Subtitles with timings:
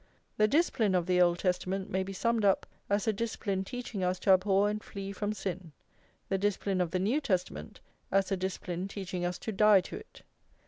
[0.37, 4.17] The discipline of the Old Testament may be summed up as a discipline teaching us
[4.21, 5.73] to abhor and flee from sin;
[6.27, 10.23] the discipline of the New Testament, as a discipline teaching us to die to it.